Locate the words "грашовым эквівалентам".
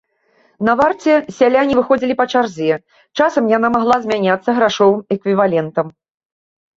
4.61-5.93